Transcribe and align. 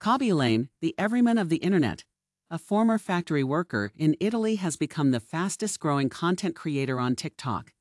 Khaby 0.00 0.34
Lame, 0.34 0.70
the 0.80 0.94
everyman 0.96 1.36
of 1.36 1.50
the 1.50 1.58
internet, 1.58 2.04
a 2.50 2.56
former 2.56 2.96
factory 2.96 3.44
worker 3.44 3.92
in 3.94 4.16
Italy 4.18 4.56
has 4.56 4.78
become 4.78 5.10
the 5.10 5.20
fastest 5.20 5.78
growing 5.78 6.08
content 6.08 6.56
creator 6.56 6.98
on 6.98 7.14
TikTok. 7.14 7.74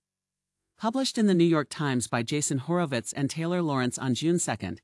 Published 0.77 1.17
in 1.17 1.27
the 1.27 1.33
New 1.33 1.45
York 1.45 1.67
Times 1.69 2.09
by 2.09 2.23
Jason 2.23 2.57
Horowitz 2.57 3.13
and 3.13 3.29
Taylor 3.29 3.61
Lorenz 3.61 3.97
on 3.97 4.15
June 4.15 4.37
2. 4.37 4.75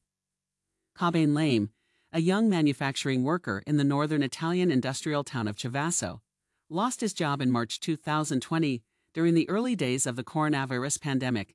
Khaby 0.97 1.33
Lame, 1.33 1.71
a 2.13 2.21
young 2.21 2.49
manufacturing 2.49 3.25
worker 3.25 3.61
in 3.67 3.75
the 3.75 3.83
northern 3.83 4.23
Italian 4.23 4.71
industrial 4.71 5.25
town 5.25 5.49
of 5.49 5.57
Chivasso, 5.57 6.21
lost 6.69 7.01
his 7.01 7.13
job 7.13 7.41
in 7.41 7.51
March 7.51 7.81
2020 7.81 8.81
during 9.13 9.33
the 9.33 9.49
early 9.49 9.75
days 9.75 10.07
of 10.07 10.15
the 10.15 10.23
coronavirus 10.23 11.01
pandemic. 11.01 11.53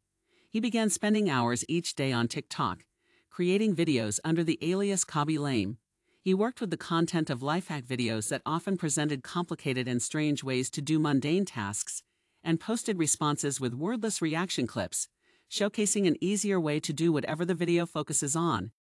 He 0.51 0.61
began 0.61 0.91
spending 0.91 1.31
hours 1.31 1.65
each 1.69 1.95
day 1.95 2.13
on 2.13 2.29
TikTok, 2.29 2.85
creating 3.31 3.77
videos 3.77 4.19
under 4.25 4.45
the 4.45 4.59
alias 4.61 5.05
Khaby 5.05 5.39
Lame. 5.39 5.79
He 6.21 6.35
worked 6.35 6.61
with 6.61 6.71
the 6.71 6.77
content 6.77 7.31
of 7.31 7.43
life 7.43 7.69
hack 7.69 7.85
videos 7.85 8.29
that 8.29 8.43
often 8.45 8.77
presented 8.77 9.23
complicated 9.23 9.89
and 9.89 10.03
strange 10.03 10.45
ways 10.45 10.69
to 10.71 10.83
do 10.83 10.99
mundane 10.99 11.47
tasks, 11.47 12.03
and 12.45 12.61
posted 12.61 12.99
responses 12.99 13.61
with 13.61 13.73
wordless 13.73 14.21
reaction 14.21 14.67
clips, 14.67 15.09
showcasing 15.51 16.07
an 16.07 16.17
easier 16.21 16.61
way 16.61 16.81
to 16.81 16.93
do 16.93 17.13
whatever 17.13 17.45
the 17.45 17.55
video 17.55 17.87
focuses 17.87 18.37
on. 18.37 18.73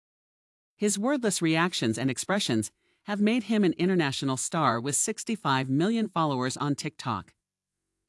His 0.76 0.98
wordless 0.98 1.42
reactions 1.42 1.98
and 1.98 2.10
expressions 2.10 2.70
have 3.04 3.20
made 3.20 3.44
him 3.44 3.64
an 3.64 3.74
international 3.78 4.36
star 4.36 4.80
with 4.80 4.94
65 4.94 5.68
million 5.68 6.08
followers 6.08 6.56
on 6.56 6.74
TikTok. 6.74 7.32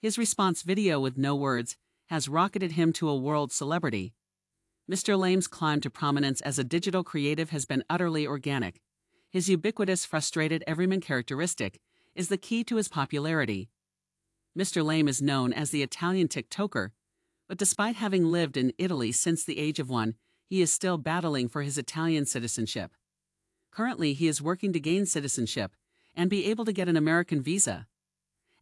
His 0.02 0.17
response 0.17 0.61
video 0.61 0.99
with 0.99 1.17
no 1.17 1.35
words 1.35 1.77
has 2.08 2.27
rocketed 2.27 2.73
him 2.73 2.94
to 2.94 3.09
a 3.09 3.16
world 3.16 3.52
celebrity. 3.52 4.13
Mr. 4.89 5.20
Lame's 5.20 5.48
climb 5.48 5.79
to 5.81 5.89
prominence 5.89 6.41
as 6.41 6.57
a 6.57 6.63
digital 6.63 7.03
creative 7.03 7.52
has 7.52 7.63
been 7.63 7.84
utterly 7.91 8.25
organic. 8.25 8.81
His 9.30 9.47
ubiquitous, 9.47 10.03
frustrated 10.03 10.63
everyman 10.66 10.99
characteristic 10.99 11.80
is 12.16 12.30
the 12.30 12.38
key 12.38 12.63
to 12.63 12.77
his 12.77 12.88
popularity. 12.88 13.69
Mr. 14.58 14.83
Lame 14.83 15.08
is 15.08 15.22
known 15.22 15.53
as 15.53 15.69
the 15.69 15.83
Italian 15.83 16.28
TikToker, 16.28 16.89
but 17.47 17.59
despite 17.59 17.97
having 17.97 18.31
lived 18.31 18.58
in 18.58 18.73
Italy 18.80 19.11
since 19.11 19.44
the 19.44 19.59
age 19.59 19.78
of 19.78 19.91
one, 19.91 20.16
he 20.47 20.59
is 20.59 20.73
still 20.73 20.97
battling 20.97 21.47
for 21.50 21.61
his 21.61 21.78
Italian 21.78 22.25
citizenship. 22.25 22.95
Currently, 23.72 24.13
he 24.13 24.28
is 24.28 24.41
working 24.41 24.73
to 24.73 24.80
gain 24.80 25.06
citizenship 25.06 25.75
and 26.16 26.31
be 26.31 26.45
able 26.45 26.66
to 26.66 26.73
get 26.73 26.89
an 26.89 26.97
American 26.97 27.44
visa. 27.44 27.85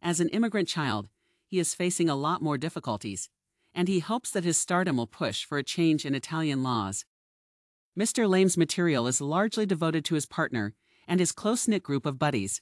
As 0.02 0.20
an 0.20 0.28
immigrant 0.28 0.68
child, 0.68 1.08
he 1.46 1.58
is 1.58 1.74
facing 1.74 2.10
a 2.10 2.14
lot 2.14 2.42
more 2.42 2.58
difficulties, 2.58 3.30
and 3.78 3.86
he 3.86 4.00
hopes 4.00 4.32
that 4.32 4.42
his 4.42 4.58
stardom 4.58 4.96
will 4.96 5.06
push 5.06 5.44
for 5.44 5.56
a 5.56 5.62
change 5.62 6.04
in 6.04 6.12
Italian 6.12 6.64
laws. 6.64 7.04
Mr. 7.96 8.28
Lame's 8.28 8.56
material 8.56 9.06
is 9.06 9.20
largely 9.20 9.64
devoted 9.64 10.04
to 10.04 10.16
his 10.16 10.26
partner 10.26 10.74
and 11.06 11.20
his 11.20 11.30
close 11.30 11.68
knit 11.68 11.84
group 11.84 12.04
of 12.04 12.18
buddies. 12.18 12.60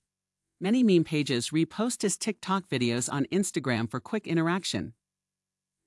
Many 0.61 0.83
meme 0.83 1.05
pages 1.05 1.48
repost 1.48 2.03
his 2.03 2.19
TikTok 2.19 2.69
videos 2.69 3.11
on 3.11 3.25
Instagram 3.33 3.91
for 3.91 3.98
quick 3.98 4.27
interaction. 4.27 4.92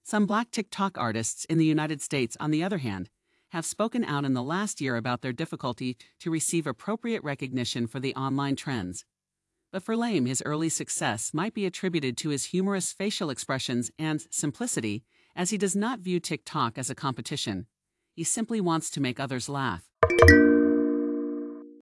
Some 0.03 0.25
black 0.25 0.49
TikTok 0.49 0.97
artists 0.97 1.45
in 1.45 1.59
the 1.59 1.65
United 1.65 2.01
States, 2.01 2.35
on 2.39 2.49
the 2.49 2.63
other 2.63 2.79
hand, 2.79 3.11
have 3.49 3.67
spoken 3.67 4.03
out 4.03 4.25
in 4.25 4.33
the 4.33 4.41
last 4.41 4.81
year 4.81 4.95
about 4.95 5.21
their 5.21 5.31
difficulty 5.31 5.95
to 6.21 6.31
receive 6.31 6.65
appropriate 6.65 7.23
recognition 7.23 7.85
for 7.85 7.99
the 7.99 8.15
online 8.15 8.55
trends. 8.55 9.05
But 9.71 9.83
for 9.83 9.95
Lame, 9.95 10.25
his 10.25 10.41
early 10.45 10.69
success 10.69 11.33
might 11.33 11.53
be 11.53 11.65
attributed 11.65 12.17
to 12.17 12.29
his 12.29 12.45
humorous 12.45 12.91
facial 12.91 13.29
expressions 13.29 13.91
and 13.99 14.25
simplicity, 14.31 15.03
as 15.35 15.51
he 15.51 15.57
does 15.57 15.75
not 15.75 15.99
view 15.99 16.19
TikTok 16.19 16.77
as 16.77 16.89
a 16.89 16.95
competition. 16.95 17.67
He 18.15 18.23
simply 18.23 18.59
wants 18.59 18.89
to 18.91 19.01
make 19.01 19.19
others 19.19 19.47
laugh. 19.47 19.88